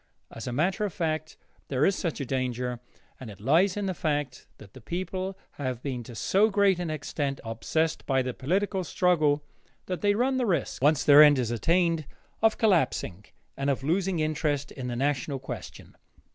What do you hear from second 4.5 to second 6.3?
that the people have been to